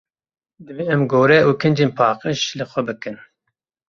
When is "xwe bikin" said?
2.71-3.17